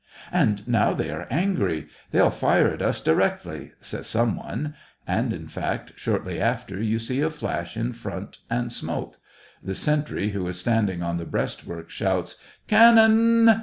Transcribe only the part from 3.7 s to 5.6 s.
says some one; and, in